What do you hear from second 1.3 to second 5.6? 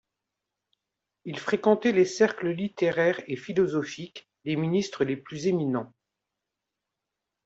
fréquentait les cercles littéraires et philosophiques des ministres les plus